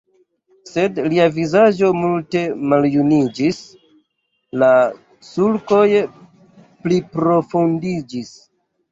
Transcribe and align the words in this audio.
Sed 0.67 0.95
lia 1.11 1.25
vizaĝo 1.33 1.89
multe 1.97 2.39
maljuniĝis, 2.71 3.59
la 4.63 4.69
sulkoj 5.27 5.83
pliprofundiĝis. 6.87 8.33